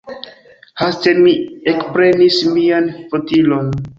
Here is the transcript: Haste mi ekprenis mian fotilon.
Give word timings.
Haste 0.81 1.13
mi 1.25 1.33
ekprenis 1.73 2.39
mian 2.57 2.91
fotilon. 3.15 3.71